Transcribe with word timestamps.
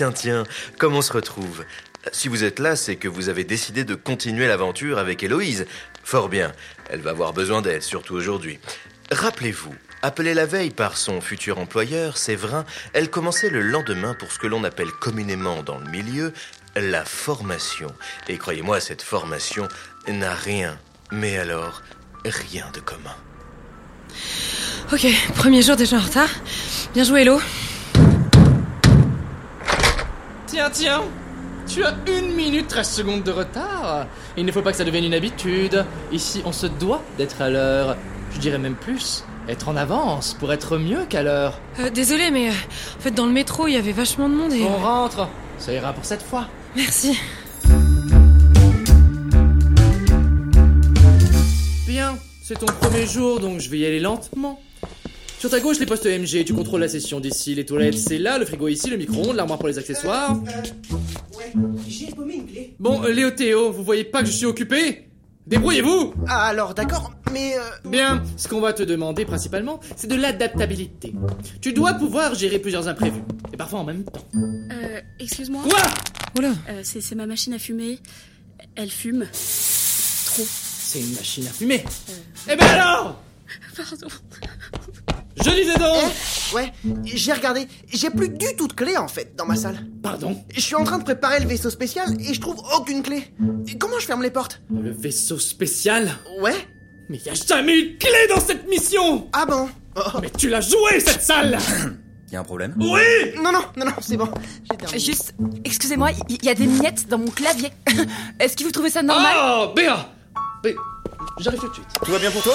Tiens, 0.00 0.12
tiens, 0.12 0.44
comme 0.78 0.94
on 0.94 1.02
se 1.02 1.12
retrouve? 1.12 1.62
Si 2.10 2.28
vous 2.28 2.42
êtes 2.42 2.58
là, 2.58 2.74
c'est 2.74 2.96
que 2.96 3.06
vous 3.06 3.28
avez 3.28 3.44
décidé 3.44 3.84
de 3.84 3.94
continuer 3.94 4.48
l'aventure 4.48 4.96
avec 4.96 5.22
Héloïse. 5.22 5.66
Fort 6.04 6.30
bien, 6.30 6.52
elle 6.88 7.02
va 7.02 7.10
avoir 7.10 7.34
besoin 7.34 7.60
d'aide, 7.60 7.82
surtout 7.82 8.14
aujourd'hui. 8.14 8.58
Rappelez-vous, 9.10 9.74
appelée 10.00 10.32
la 10.32 10.46
veille 10.46 10.70
par 10.70 10.96
son 10.96 11.20
futur 11.20 11.58
employeur, 11.58 12.16
Séverin, 12.16 12.64
elle 12.94 13.10
commençait 13.10 13.50
le 13.50 13.60
lendemain 13.60 14.14
pour 14.14 14.32
ce 14.32 14.38
que 14.38 14.46
l'on 14.46 14.64
appelle 14.64 14.90
communément 14.90 15.62
dans 15.62 15.76
le 15.76 15.90
milieu 15.90 16.32
la 16.76 17.04
formation. 17.04 17.88
Et 18.26 18.38
croyez-moi, 18.38 18.80
cette 18.80 19.02
formation 19.02 19.68
n'a 20.08 20.32
rien, 20.32 20.78
mais 21.12 21.36
alors 21.36 21.82
rien 22.24 22.70
de 22.72 22.80
commun. 22.80 23.16
Ok, 24.94 25.06
premier 25.34 25.60
jour 25.60 25.76
déjà 25.76 25.98
en 25.98 26.00
retard. 26.00 26.30
Bien 26.94 27.04
joué, 27.04 27.20
Hello. 27.20 27.38
Tiens, 30.50 30.68
tiens 30.68 31.02
Tu 31.68 31.84
as 31.84 31.94
une 32.08 32.34
minute 32.34 32.66
13 32.66 32.90
secondes 32.90 33.22
de 33.22 33.30
retard 33.30 34.08
Il 34.36 34.44
ne 34.44 34.50
faut 34.50 34.62
pas 34.62 34.72
que 34.72 34.76
ça 34.76 34.82
devienne 34.82 35.04
une 35.04 35.14
habitude. 35.14 35.86
Ici, 36.10 36.42
on 36.44 36.50
se 36.50 36.66
doit 36.66 37.04
d'être 37.18 37.40
à 37.40 37.48
l'heure. 37.50 37.96
Je 38.32 38.40
dirais 38.40 38.58
même 38.58 38.74
plus, 38.74 39.22
être 39.48 39.68
en 39.68 39.76
avance 39.76 40.34
pour 40.34 40.52
être 40.52 40.76
mieux 40.76 41.04
qu'à 41.08 41.22
l'heure. 41.22 41.60
Euh, 41.78 41.88
désolé, 41.88 42.32
mais 42.32 42.48
euh, 42.48 42.52
en 42.98 43.00
fait, 43.00 43.12
dans 43.12 43.26
le 43.26 43.32
métro, 43.32 43.68
il 43.68 43.74
y 43.74 43.76
avait 43.76 43.92
vachement 43.92 44.28
de 44.28 44.34
monde 44.34 44.52
et. 44.52 44.64
On 44.64 44.78
rentre 44.78 45.28
Ça 45.58 45.72
ira 45.72 45.92
pour 45.92 46.04
cette 46.04 46.22
fois. 46.22 46.48
Merci. 46.74 47.16
Bien, 51.86 52.18
c'est 52.42 52.58
ton 52.58 52.66
premier 52.66 53.06
jour, 53.06 53.38
donc 53.38 53.60
je 53.60 53.70
vais 53.70 53.78
y 53.78 53.86
aller 53.86 54.00
lentement. 54.00 54.60
Sur 55.40 55.48
ta 55.48 55.58
gauche, 55.58 55.78
les 55.78 55.86
postes 55.86 56.04
MG, 56.04 56.44
tu 56.44 56.52
contrôles 56.52 56.82
la 56.82 56.88
session 56.88 57.18
d'ici, 57.18 57.54
les 57.54 57.64
toilettes 57.64 57.96
c'est 57.96 58.18
là, 58.18 58.36
le 58.36 58.44
frigo 58.44 58.68
ici, 58.68 58.90
le 58.90 58.98
micro-ondes, 58.98 59.36
l'armoire 59.36 59.58
pour 59.58 59.68
les 59.68 59.78
accessoires. 59.78 60.38
Ouais, 61.34 61.50
j'ai 61.88 62.08
paumé 62.08 62.34
une 62.34 62.46
clé. 62.46 62.74
Bon, 62.78 63.02
euh, 63.04 63.10
Léo 63.10 63.30
Théo, 63.30 63.72
vous 63.72 63.82
voyez 63.82 64.04
pas 64.04 64.20
que 64.20 64.26
je 64.26 64.32
suis 64.32 64.44
occupé? 64.44 65.08
Débrouillez-vous 65.46 66.12
Ah, 66.28 66.48
alors 66.48 66.74
d'accord, 66.74 67.14
mais 67.32 67.54
euh, 67.56 67.88
Bien, 67.88 68.22
ce 68.36 68.48
qu'on 68.48 68.60
va 68.60 68.74
te 68.74 68.82
demander 68.82 69.24
principalement, 69.24 69.80
c'est 69.96 70.08
de 70.08 70.14
l'adaptabilité. 70.14 71.14
Tu 71.62 71.72
dois 71.72 71.94
pouvoir 71.94 72.34
gérer 72.34 72.58
plusieurs 72.58 72.86
imprévus, 72.86 73.22
et 73.50 73.56
parfois 73.56 73.78
en 73.78 73.84
même 73.84 74.04
temps. 74.04 74.28
Euh, 74.34 75.00
excuse-moi. 75.18 75.62
Quoi? 75.62 75.80
Oula. 76.36 76.52
Euh, 76.68 76.80
c'est 76.84 77.00
c'est 77.00 77.14
ma 77.14 77.24
machine 77.24 77.54
à 77.54 77.58
fumer. 77.58 77.98
Elle 78.76 78.90
fume. 78.90 79.20
Trop. 79.22 80.44
C'est 80.46 81.00
une 81.00 81.14
machine 81.14 81.46
à 81.46 81.50
fumer. 81.50 81.82
Eh 82.46 82.56
ben 82.56 82.66
alors? 82.66 83.22
Pardon. 83.74 84.06
Je 85.44 85.50
disais 85.50 85.78
donc. 85.78 85.96
Eh, 86.52 86.54
ouais, 86.54 86.72
j'ai 87.04 87.32
regardé, 87.32 87.66
j'ai 87.92 88.10
plus 88.10 88.28
du 88.28 88.54
tout 88.56 88.68
de 88.68 88.72
clé 88.72 88.96
en 88.96 89.08
fait 89.08 89.34
dans 89.36 89.46
ma 89.46 89.56
salle. 89.56 89.86
Pardon? 90.02 90.42
Je 90.54 90.60
suis 90.60 90.74
en 90.74 90.84
train 90.84 90.98
de 90.98 91.04
préparer 91.04 91.40
le 91.40 91.46
vaisseau 91.46 91.70
spécial 91.70 92.08
et 92.20 92.34
je 92.34 92.40
trouve 92.40 92.62
aucune 92.76 93.02
clé. 93.02 93.32
Et 93.68 93.78
comment 93.78 93.98
je 93.98 94.06
ferme 94.06 94.22
les 94.22 94.30
portes? 94.30 94.60
Le 94.70 94.90
vaisseau 94.90 95.38
spécial? 95.38 96.10
Ouais. 96.40 96.54
Mais 97.08 97.18
y 97.18 97.28
a 97.28 97.34
jamais 97.34 97.76
eu 97.78 97.92
de 97.92 97.98
clé 97.98 98.28
dans 98.28 98.40
cette 98.40 98.68
mission! 98.68 99.28
Ah 99.32 99.46
bon? 99.46 99.68
Oh. 99.96 100.18
Mais 100.20 100.30
tu 100.30 100.48
l'as 100.48 100.60
joué 100.60 101.00
cette 101.00 101.22
salle! 101.22 101.58
Y 102.30 102.36
a 102.36 102.40
un 102.40 102.44
problème? 102.44 102.76
Oui! 102.78 103.32
Non, 103.42 103.50
non, 103.50 103.62
non, 103.76 103.86
non, 103.86 103.92
c'est 104.00 104.16
bon. 104.16 104.28
J'ai 104.70 104.76
terminé. 104.76 105.00
Juste, 105.00 105.34
excusez-moi, 105.64 106.10
il 106.28 106.44
y, 106.44 106.48
a 106.48 106.54
des 106.54 106.68
miettes 106.68 107.08
dans 107.08 107.18
mon 107.18 107.30
clavier. 107.30 107.70
Est-ce 108.38 108.56
que 108.56 108.62
vous 108.62 108.70
trouvez 108.70 108.90
ça 108.90 109.02
normal? 109.02 109.34
Oh 109.36 109.72
Béa! 109.74 110.08
Bé- 110.62 110.76
J'arrive 111.38 111.60
tout 111.60 111.68
de 111.68 111.74
suite. 111.74 111.86
Tout 112.04 112.12
va 112.12 112.18
bien 112.18 112.30
pour 112.30 112.42
toi? 112.42 112.54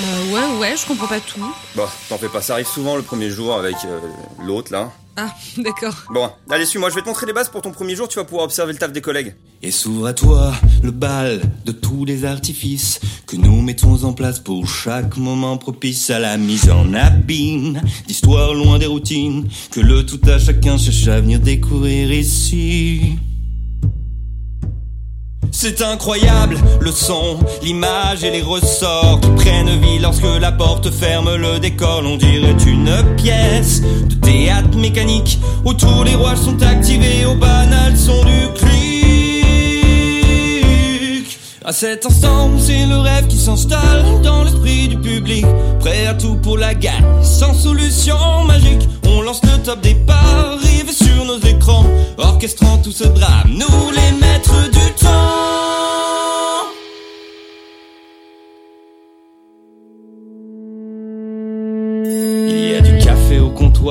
Euh, 0.00 0.32
ouais, 0.32 0.58
ouais, 0.58 0.74
je 0.76 0.86
comprends 0.86 1.06
pas 1.06 1.20
tout. 1.20 1.40
Bon, 1.74 1.84
t'en 2.08 2.18
fais 2.18 2.28
pas, 2.28 2.40
ça 2.40 2.54
arrive 2.54 2.66
souvent 2.66 2.96
le 2.96 3.02
premier 3.02 3.30
jour 3.30 3.54
avec 3.54 3.76
euh, 3.84 3.98
l'autre 4.44 4.72
là. 4.72 4.90
Ah, 5.16 5.28
d'accord. 5.58 5.94
Bon, 6.10 6.30
allez, 6.48 6.64
suis-moi, 6.64 6.88
je 6.88 6.94
vais 6.94 7.02
te 7.02 7.06
montrer 7.06 7.26
les 7.26 7.34
bases 7.34 7.50
pour 7.50 7.60
ton 7.60 7.70
premier 7.70 7.94
jour, 7.94 8.08
tu 8.08 8.18
vas 8.18 8.24
pouvoir 8.24 8.44
observer 8.44 8.72
le 8.72 8.78
taf 8.78 8.92
des 8.92 9.02
collègues. 9.02 9.34
Et 9.60 9.70
s'ouvre 9.70 10.06
à 10.06 10.14
toi 10.14 10.52
le 10.82 10.90
bal 10.90 11.42
de 11.66 11.72
tous 11.72 12.04
les 12.04 12.24
artifices 12.24 13.00
que 13.26 13.36
nous 13.36 13.60
mettons 13.60 14.04
en 14.04 14.12
place 14.12 14.40
pour 14.40 14.66
chaque 14.66 15.16
moment 15.16 15.58
propice 15.58 16.10
à 16.10 16.18
la 16.18 16.36
mise 16.38 16.70
en 16.70 16.94
abîme 16.94 17.80
d'histoires 18.06 18.54
loin 18.54 18.78
des 18.78 18.86
routines 18.86 19.48
que 19.70 19.80
le 19.80 20.04
tout 20.06 20.20
à 20.26 20.38
chacun 20.38 20.78
cherche 20.78 21.06
à 21.08 21.20
venir 21.20 21.38
découvrir 21.38 22.10
ici. 22.12 23.18
C'est 25.64 25.80
incroyable, 25.80 26.58
le 26.80 26.90
son, 26.90 27.38
l'image 27.62 28.24
et 28.24 28.32
les 28.32 28.42
ressorts 28.42 29.20
qui 29.20 29.30
prennent 29.36 29.78
vie 29.80 30.00
lorsque 30.00 30.26
la 30.40 30.50
porte 30.50 30.90
ferme 30.90 31.36
le 31.36 31.60
décor. 31.60 32.02
On 32.04 32.16
dirait 32.16 32.56
une 32.66 32.92
pièce 33.16 33.80
de 33.80 34.16
théâtre 34.16 34.76
mécanique 34.76 35.38
où 35.64 35.72
tous 35.72 36.02
les 36.02 36.16
rouages 36.16 36.38
sont 36.38 36.60
activés 36.64 37.26
au 37.26 37.36
banal 37.36 37.96
son 37.96 38.24
du 38.24 38.48
clic. 38.56 38.72
À 41.64 41.72
cet 41.72 42.06
instant, 42.06 42.50
c'est 42.58 42.84
le 42.86 42.98
rêve 42.98 43.28
qui 43.28 43.38
s'installe 43.38 44.20
dans 44.24 44.42
l'esprit 44.42 44.88
du 44.88 44.98
public, 44.98 45.46
prêt 45.78 46.06
à 46.06 46.14
tout 46.14 46.34
pour 46.42 46.58
la 46.58 46.74
gagne, 46.74 47.06
sans 47.22 47.54
solution 47.54 48.42
magique. 48.48 48.88
On 49.06 49.22
lance 49.22 49.42
le 49.44 49.62
top 49.62 49.80
départ, 49.80 50.58
arrivé 50.60 50.92
sur 50.92 51.24
nos 51.24 51.38
écrans, 51.38 51.86
orchestrant 52.18 52.78
tout 52.78 52.90
ce 52.90 53.04
drame, 53.04 53.46
nous 53.46 53.90
les 53.92 54.10
maîtres 54.20 54.68
du 54.72 54.92
temps. 55.00 55.41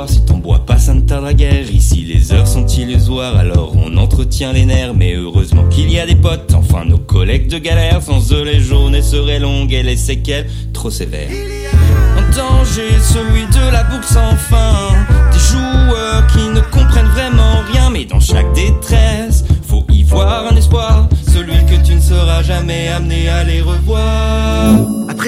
Si 0.08 0.22
t'en 0.26 0.38
bois 0.38 0.66
pas 0.66 0.78
ça 0.78 0.94
ne 0.94 1.02
tardera 1.02 1.34
guère 1.34 1.70
Ici 1.70 2.06
les 2.08 2.32
heures 2.32 2.48
sont 2.48 2.66
illusoires, 2.66 3.36
alors 3.36 3.74
on 3.76 3.98
entretient 3.98 4.54
les 4.54 4.66
nerfs. 4.66 4.94
Mais 4.94 5.16
heureusement 5.16 5.68
qu'il 5.70 5.92
y 5.92 6.00
a 6.00 6.06
des 6.06 6.16
potes, 6.16 6.54
enfin 6.54 6.86
nos 6.86 6.98
collègues 6.98 7.48
de 7.50 7.58
galère. 7.58 8.02
Sans 8.02 8.32
eux 8.34 8.44
les 8.44 8.60
journées 8.60 9.02
seraient 9.02 9.40
longues 9.40 9.74
et 9.74 9.84
les 9.84 9.98
séquelles 9.98 10.48
trop 10.74 10.90
sévères. 10.90 11.30
Un 12.18 12.36
danger, 12.36 12.90
celui 13.02 13.46
de 13.48 13.72
la 13.72 13.84
boucle 13.84 14.06
sans 14.06 14.36
fin 14.36 14.74
Des 15.32 15.40
joueurs 15.40 16.28
qui 16.28 16.48
ne 16.50 16.62
comprennent 16.62 17.12
vraiment 17.14 17.62
rien 17.72 17.90
Mais 17.90 18.06
dans 18.06 18.20
chaque 18.20 18.54
détresse, 18.54 19.44
faut 19.68 19.86
y 19.92 20.04
voir 20.04 20.48
un 20.52 20.56
espoir. 20.56 21.10
Celui 21.28 21.58
que 21.66 21.86
tu 21.86 21.96
ne 21.96 22.02
seras 22.02 22.44
jamais 22.44 22.88
amené 22.88 23.28
à 23.28 23.44
les 23.44 23.62
revoir 23.62 24.21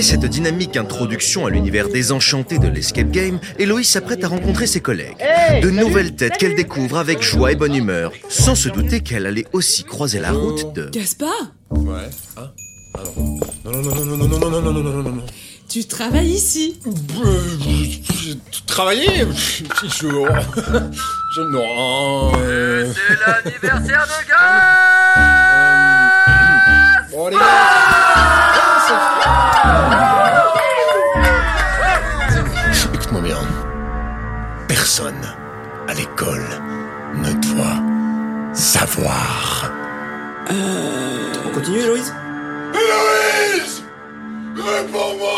cette 0.04 0.26
dynamique 0.26 0.78
introduction 0.78 1.46
à 1.46 1.50
l'univers 1.50 1.88
désenchanté 1.90 2.60
de 2.60 2.68
l'escape 2.68 3.10
game, 3.10 3.40
Héloïse 3.58 3.90
s'apprête 3.90 4.24
à 4.24 4.28
rencontrer 4.28 4.68
ses 4.68 4.82
collègues. 4.82 5.16
De 5.62 5.70
nouvelles 5.70 6.16
têtes 6.16 6.38
qu'elle 6.38 6.56
découvre 6.56 6.98
avec 6.98 7.22
joie 7.22 7.52
et 7.52 7.56
bonne 7.56 7.76
humeur, 7.76 8.12
sans 8.30 8.56
se 8.56 8.70
douter 8.70 9.00
qu'elle 9.02 9.26
allait 9.26 9.46
aussi 9.54 9.84
croiser 9.84 10.20
la 10.20 10.32
route 10.32 10.74
de... 10.76 10.90
Gaspard 10.90 11.32
Ouais. 11.70 12.10
Ah 12.38 12.52
Ah 12.96 13.00
non. 13.18 13.40
Non, 13.66 13.72
non, 13.82 13.82
non, 13.82 14.06
non, 14.06 14.18
non, 14.18 14.28
non, 14.28 14.40
non, 14.40 14.50
non, 14.50 14.62
non, 14.62 14.72
non, 14.74 14.84
non, 14.84 15.04
non, 15.04 15.10
non. 15.16 15.24
Tu 15.70 15.86
travailles 15.86 16.30
ici 16.34 16.80
Euh, 16.86 17.40
J'ai 18.22 18.36
travaillé 18.68 19.08
Je... 19.34 19.64
Je... 19.88 21.42
Non... 21.52 22.32
euh, 22.38 22.92
C'est 22.94 23.16
l'anniversaire 23.16 24.06
de 24.06 24.28
Gaz 24.30 24.83
savoir. 39.04 39.72
On 41.46 41.50
continue, 41.50 41.80
Héloïse? 41.80 42.14
Héloïse 42.74 43.84
Réponds-moi 44.56 45.30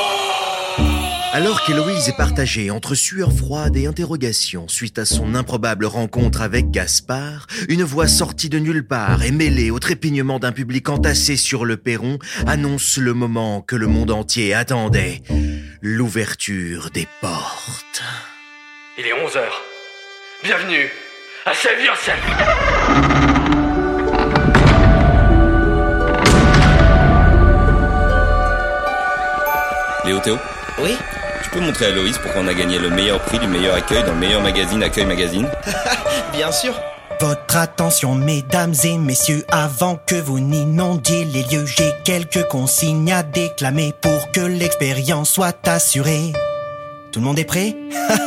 Alors 1.34 1.64
qu'Héloïse 1.64 2.10
est 2.10 2.18
partagée 2.18 2.70
entre 2.70 2.96
sueur 2.96 3.32
froide 3.32 3.76
et 3.76 3.88
interrogation 3.88 4.68
suite 4.68 5.00
à 5.00 5.06
son 5.06 5.36
improbable 5.36 5.86
rencontre 5.86 6.42
avec 6.42 6.72
Gaspard, 6.72 7.48
une 7.70 7.84
voix 7.84 8.08
sortie 8.08 8.50
de 8.50 8.60
nulle 8.60 8.86
part 8.86 9.24
et 9.24 9.32
mêlée 9.32 9.72
au 9.72 9.80
trépignement 9.80 10.40
d'un 10.40 10.52
public 10.52 10.90
entassé 10.90 11.36
sur 11.36 11.66
le 11.66 11.78
perron 11.78 12.20
annonce 12.46 12.98
le 12.98 13.14
moment 13.14 13.62
que 13.62 13.76
le 13.76 13.88
monde 13.88 14.12
entier 14.12 14.54
attendait, 14.54 15.22
l'ouverture 15.82 16.90
des 16.94 17.08
portes. 17.22 18.04
Il 18.98 19.06
est 19.06 19.14
11h. 19.14 19.44
Bienvenue 20.44 20.90
à 21.46 21.54
Séville-en-Seine 21.54 22.16
Léo 30.06 30.20
Théo 30.22 30.38
Oui 30.82 30.98
Tu 31.44 31.50
peux 31.52 31.60
montrer 31.60 31.86
à 31.86 31.92
Loïs 31.92 32.18
pourquoi 32.18 32.42
on 32.42 32.48
a 32.48 32.54
gagné 32.56 32.80
le 32.80 32.90
meilleur 32.90 33.20
prix 33.22 33.38
du 33.38 33.48
meilleur 33.48 33.76
accueil 33.76 34.04
dans 34.04 34.14
le 34.14 34.18
meilleur 34.18 34.42
magazine 34.42 34.82
Accueil 34.82 35.06
Magazine 35.06 35.48
Bien 36.34 36.52
sûr. 36.52 36.74
Votre 37.22 37.58
attention, 37.58 38.16
mesdames 38.16 38.74
et 38.84 38.98
messieurs, 38.98 39.46
avant 39.52 39.98
que 39.98 40.16
vous 40.16 40.40
n'inondiez 40.40 41.26
les 41.26 41.44
lieux, 41.44 41.66
j'ai 41.66 41.94
quelques 42.04 42.46
consignes 42.48 43.14
à 43.14 43.22
déclamer 43.22 43.94
pour 44.02 44.32
que 44.32 44.42
l'expérience 44.42 45.30
soit 45.30 45.68
assurée. 45.68 46.34
Tout 47.16 47.22
le 47.22 47.28
monde 47.28 47.40
est 47.40 47.46
prêt? 47.46 47.74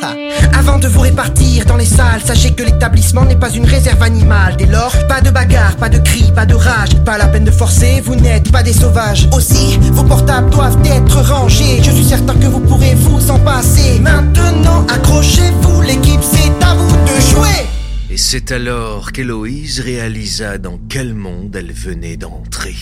Avant 0.59 0.79
de 0.79 0.89
vous 0.89 1.01
répartir 1.01 1.67
dans 1.67 1.77
les 1.77 1.85
salles, 1.85 2.23
sachez 2.25 2.53
que 2.53 2.63
l'établissement 2.63 3.27
n'est 3.27 3.37
pas 3.37 3.51
une 3.51 3.67
réserve 3.67 4.03
animale. 4.03 4.57
Dès 4.57 4.65
lors, 4.65 4.95
pas 5.07 5.21
de 5.21 5.29
bagarre, 5.29 5.77
pas 5.77 5.91
de 5.91 5.99
cris, 5.99 6.33
pas 6.35 6.47
de 6.47 6.55
rage. 6.55 6.97
Pas 7.05 7.19
la 7.19 7.27
peine 7.27 7.45
de 7.45 7.51
forcer, 7.51 8.01
vous 8.01 8.15
n'êtes 8.15 8.51
pas 8.51 8.63
des 8.63 8.73
sauvages. 8.73 9.29
Aussi, 9.35 9.79
vos 9.93 10.05
portables 10.05 10.49
doivent 10.49 10.79
être 10.87 11.21
rangés. 11.21 11.83
Je 11.83 11.91
suis 11.91 12.05
certain 12.05 12.33
que 12.33 12.47
vous 12.47 12.61
pourrez 12.61 12.95
vous 12.95 13.31
en 13.31 13.39
passer. 13.41 14.01
Maintenant, 14.01 14.87
accrochez-vous, 14.87 15.83
l'équipe, 15.83 16.23
c'est 16.23 16.65
à 16.65 16.75
vous 16.75 16.97
de 16.97 17.21
jouer. 17.21 17.67
Et 18.09 18.17
c'est 18.17 18.53
alors 18.53 19.13
qu'Héloïse 19.13 19.81
réalisa 19.81 20.57
dans 20.57 20.81
quel 20.89 21.13
monde 21.13 21.55
elle 21.55 21.73
venait 21.73 22.17
d'entrer. 22.17 22.75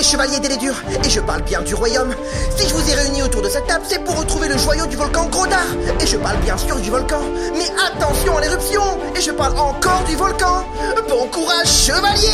Oyez, 0.00 0.06
oyez, 0.06 0.10
chevalier 0.10 0.40
Délédur 0.40 0.74
Et 1.04 1.10
je 1.10 1.20
parle 1.20 1.42
bien 1.42 1.60
du 1.60 1.74
royaume 1.74 2.14
Si 2.56 2.68
je 2.68 2.74
vous 2.74 2.90
ai 2.90 2.94
réunis 2.94 3.22
autour 3.22 3.42
de 3.42 3.48
cette 3.48 3.66
table, 3.66 3.84
c'est 3.86 4.02
pour 4.02 4.18
retrouver 4.18 4.48
le 4.48 4.56
joyau 4.56 4.86
du 4.86 4.96
volcan 4.96 5.26
Grodar 5.26 5.66
Et 6.00 6.06
je 6.06 6.16
parle 6.16 6.38
bien 6.38 6.56
sûr 6.56 6.76
du 6.76 6.90
volcan 6.90 7.20
Mais 7.54 7.68
attention 7.86 8.36
à 8.36 8.40
l'éruption 8.40 8.82
Et 9.14 9.20
je 9.20 9.30
parle 9.30 9.58
encore 9.58 10.04
du 10.08 10.16
volcan 10.16 10.64
Bon 11.08 11.26
courage, 11.28 11.66
chevalier 11.66 12.28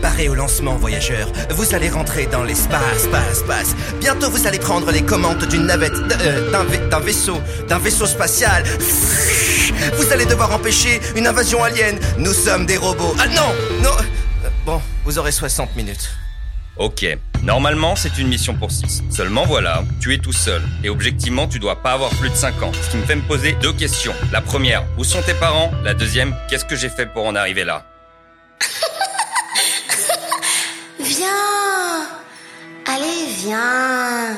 Paré 0.00 0.28
au 0.28 0.34
lancement, 0.34 0.76
voyageurs. 0.76 1.28
Vous 1.50 1.74
allez 1.74 1.88
rentrer 1.88 2.26
dans 2.26 2.44
l'espace, 2.44 3.02
space, 3.02 3.38
space. 3.40 3.74
Bientôt, 3.98 4.30
vous 4.30 4.46
allez 4.46 4.60
prendre 4.60 4.92
les 4.92 5.02
commandes 5.02 5.44
d'une 5.46 5.66
navette, 5.66 5.92
euh, 5.92 6.52
d'un 6.52 6.64
d'un 6.88 7.00
vaisseau, 7.00 7.36
d'un 7.68 7.80
vaisseau 7.80 8.06
spatial. 8.06 8.62
Vous 9.96 10.12
allez 10.12 10.24
devoir 10.24 10.52
empêcher 10.54 11.00
une 11.16 11.26
invasion 11.26 11.64
alien. 11.64 11.98
Nous 12.16 12.32
sommes 12.32 12.64
des 12.64 12.76
robots. 12.76 13.16
Ah 13.18 13.26
non, 13.26 13.82
non. 13.82 13.90
Vous 15.08 15.18
aurez 15.18 15.32
60 15.32 15.74
minutes. 15.74 16.10
Ok, 16.76 17.06
normalement 17.42 17.96
c'est 17.96 18.18
une 18.18 18.28
mission 18.28 18.54
pour 18.54 18.70
6. 18.70 19.04
Seulement 19.08 19.46
voilà, 19.46 19.82
tu 20.02 20.12
es 20.12 20.18
tout 20.18 20.34
seul. 20.34 20.60
Et 20.84 20.90
objectivement, 20.90 21.48
tu 21.48 21.58
dois 21.58 21.82
pas 21.82 21.92
avoir 21.92 22.10
plus 22.10 22.28
de 22.28 22.34
5 22.34 22.62
ans. 22.62 22.72
Ce 22.74 22.90
qui 22.90 22.98
me 22.98 23.06
fait 23.06 23.16
me 23.16 23.22
poser 23.22 23.52
deux 23.52 23.72
questions. 23.72 24.12
La 24.32 24.42
première, 24.42 24.84
où 24.98 25.04
sont 25.04 25.22
tes 25.22 25.32
parents? 25.32 25.72
La 25.82 25.94
deuxième, 25.94 26.36
qu'est-ce 26.50 26.66
que 26.66 26.76
j'ai 26.76 26.90
fait 26.90 27.06
pour 27.06 27.26
en 27.26 27.34
arriver 27.36 27.64
là? 27.64 27.86
Viens 31.00 32.06
Allez, 32.84 33.32
viens 33.38 34.36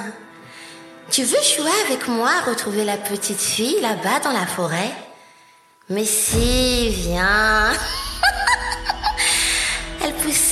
Tu 1.10 1.24
veux 1.24 1.42
jouer 1.56 1.72
avec 1.88 2.06
moi 2.06 2.30
à 2.30 2.48
retrouver 2.48 2.84
la 2.84 2.96
petite 2.96 3.40
fille 3.40 3.80
là-bas 3.82 4.20
dans 4.22 4.32
la 4.32 4.46
forêt? 4.46 4.92
Mais 5.88 6.04
si, 6.04 6.90
viens 6.90 7.59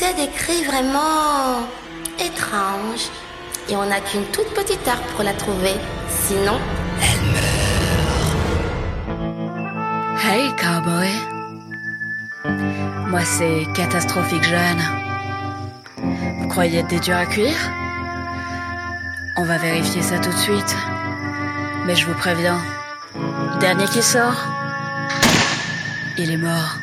Elle 0.01 0.15
poussait 0.15 0.27
des 0.27 0.31
cris 0.33 0.65
vraiment 0.65 1.67
étranges. 2.19 3.09
Et 3.69 3.77
on 3.77 3.87
n'a 3.87 4.01
qu'une 4.01 4.25
toute 4.27 4.49
petite 4.55 4.87
heure 4.87 5.01
pour 5.15 5.25
la 5.25 5.33
trouver. 5.33 5.75
Sinon, 6.27 6.59
Hey, 10.23 10.51
cowboy. 10.57 11.09
Moi, 13.09 13.25
c'est 13.25 13.67
catastrophique 13.75 14.43
jeune. 14.43 14.83
Vous 16.41 16.49
croyez 16.49 16.81
être 16.81 16.89
des 16.89 17.01
durs 17.01 17.17
à 17.17 17.27
cuire? 17.27 17.71
On 19.37 19.45
va 19.45 19.57
vérifier 19.59 20.03
ça 20.03 20.19
tout 20.19 20.31
de 20.31 20.37
suite. 20.37 20.77
Mais 21.87 21.95
je 21.97 22.07
vous 22.07 22.15
préviens, 22.15 22.61
dernier 23.61 23.87
qui 23.87 24.03
sort, 24.03 24.37
il 26.19 26.31
est 26.31 26.37
mort. 26.37 26.79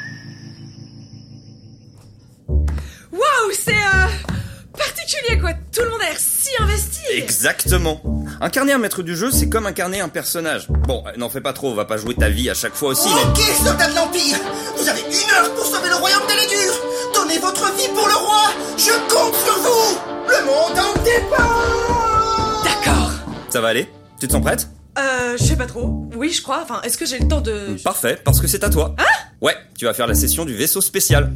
Particulier 5.15 5.39
quoi. 5.39 5.51
Tout 5.71 5.81
le 5.83 5.89
monde 5.89 6.01
a 6.01 6.09
l'air 6.09 6.19
si 6.19 6.49
investi. 6.59 7.01
Exactement. 7.13 8.01
Incarner 8.41 8.73
un 8.73 8.77
maître 8.77 9.03
du 9.03 9.15
jeu, 9.15 9.31
c'est 9.31 9.49
comme 9.49 9.65
incarner 9.65 10.01
un 10.01 10.09
personnage. 10.09 10.67
Bon, 10.69 11.03
euh, 11.07 11.11
n'en 11.17 11.29
fais 11.29 11.41
pas 11.41 11.53
trop, 11.53 11.69
on 11.69 11.75
va 11.75 11.85
pas 11.85 11.97
jouer 11.97 12.15
ta 12.15 12.29
vie 12.29 12.49
à 12.49 12.53
chaque 12.53 12.75
fois 12.75 12.89
aussi, 12.89 13.09
mais... 13.09 13.29
Ok, 13.29 13.39
soldats 13.65 13.89
de 13.89 13.95
l'Empire 13.95 14.37
Vous 14.77 14.87
avez 14.87 15.01
une 15.01 15.35
heure 15.35 15.53
pour 15.53 15.65
sauver 15.65 15.89
le 15.89 15.95
royaume 15.95 16.23
d'Elédur 16.27 16.73
Donnez 17.13 17.39
votre 17.39 17.65
vie 17.75 17.87
pour 17.93 18.07
le 18.07 18.15
roi 18.15 18.51
Je 18.77 18.91
compte 19.13 19.35
sur 19.35 19.57
vous 19.59 19.97
Le 20.27 20.45
monde 20.45 20.79
en 20.79 21.03
dépend 21.03 22.63
D'accord. 22.63 23.11
Ça 23.49 23.61
va 23.61 23.69
aller? 23.69 23.89
Tu 24.19 24.27
te 24.27 24.33
sens 24.33 24.41
prête? 24.41 24.67
Euh, 24.97 25.35
je 25.37 25.43
sais 25.43 25.57
pas 25.57 25.65
trop. 25.65 26.07
Oui, 26.15 26.31
je 26.31 26.41
crois. 26.41 26.61
Enfin, 26.63 26.81
est-ce 26.83 26.97
que 26.97 27.05
j'ai 27.05 27.19
le 27.19 27.27
temps 27.27 27.41
de... 27.41 27.75
Parfait, 27.83 28.17
parce 28.23 28.39
que 28.39 28.47
c'est 28.47 28.63
à 28.63 28.69
toi. 28.69 28.95
Hein? 28.97 29.03
Ouais, 29.41 29.55
tu 29.77 29.85
vas 29.85 29.93
faire 29.93 30.07
la 30.07 30.15
session 30.15 30.45
du 30.45 30.55
vaisseau 30.55 30.79
spécial. 30.79 31.33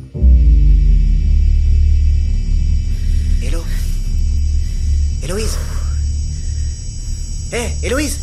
Héloïse 5.23 5.57
Hé, 7.51 7.69
Héloïse 7.83 8.17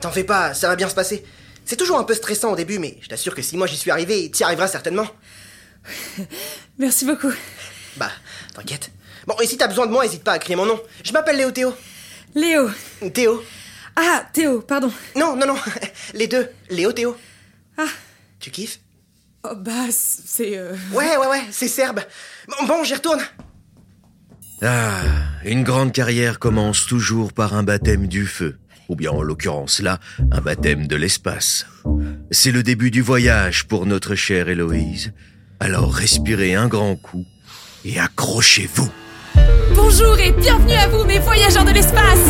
T'en 0.00 0.10
fais 0.10 0.24
pas, 0.24 0.52
ça 0.54 0.68
va 0.68 0.76
bien 0.76 0.88
se 0.88 0.94
passer. 0.94 1.24
C'est 1.64 1.76
toujours 1.76 1.98
un 1.98 2.04
peu 2.04 2.14
stressant 2.14 2.52
au 2.52 2.56
début, 2.56 2.78
mais 2.78 2.98
je 3.00 3.08
t'assure 3.08 3.34
que 3.34 3.40
si 3.42 3.56
moi 3.56 3.66
j'y 3.66 3.76
suis 3.78 3.90
arrivé, 3.90 4.30
t'y 4.30 4.44
arriveras 4.44 4.68
certainement. 4.68 5.06
Merci 6.78 7.06
beaucoup. 7.06 7.32
Bah, 7.96 8.10
t'inquiète. 8.54 8.90
Bon, 9.26 9.34
et 9.40 9.46
si 9.46 9.56
t'as 9.56 9.68
besoin 9.68 9.86
de 9.86 9.92
moi, 9.92 10.04
hésite 10.04 10.22
pas 10.22 10.32
à 10.32 10.38
crier 10.38 10.56
mon 10.56 10.66
nom. 10.66 10.78
Je 11.02 11.12
m'appelle 11.12 11.36
Léo 11.38 11.50
Théo. 11.52 11.74
Léo. 12.34 12.70
Théo. 13.14 13.42
Ah, 13.96 14.26
Théo, 14.32 14.60
pardon. 14.60 14.92
Non, 15.16 15.36
non, 15.36 15.46
non. 15.46 15.56
Les 16.14 16.26
deux. 16.26 16.50
Léo 16.68 16.92
Théo. 16.92 17.16
Ah. 17.78 17.86
Tu 18.40 18.50
kiffes? 18.50 18.80
Oh, 19.44 19.54
bah, 19.56 19.86
c'est... 19.90 20.58
euh, 20.58 20.74
Ouais, 20.92 21.16
ouais, 21.16 21.26
ouais, 21.28 21.42
c'est 21.50 21.68
serbe. 21.68 22.00
Bon, 22.48 22.66
bon 22.66 22.84
j'y 22.84 22.94
retourne. 22.94 23.20
Ah, 24.66 25.02
une 25.44 25.62
grande 25.62 25.92
carrière 25.92 26.38
commence 26.38 26.86
toujours 26.86 27.34
par 27.34 27.52
un 27.52 27.62
baptême 27.62 28.06
du 28.06 28.24
feu, 28.24 28.56
ou 28.88 28.96
bien 28.96 29.10
en 29.10 29.20
l'occurrence 29.20 29.82
là, 29.82 29.98
un 30.32 30.40
baptême 30.40 30.86
de 30.86 30.96
l'espace. 30.96 31.66
C'est 32.30 32.50
le 32.50 32.62
début 32.62 32.90
du 32.90 33.02
voyage 33.02 33.66
pour 33.66 33.84
notre 33.84 34.14
chère 34.14 34.48
Héloïse. 34.48 35.12
Alors 35.60 35.92
respirez 35.92 36.54
un 36.54 36.68
grand 36.68 36.96
coup 36.96 37.26
et 37.84 38.00
accrochez-vous. 38.00 38.90
Bonjour 39.74 40.18
et 40.18 40.32
bienvenue 40.32 40.76
à 40.76 40.88
vous, 40.88 41.04
mes 41.04 41.18
voyageurs 41.18 41.66
de 41.66 41.72
l'espace 41.72 42.24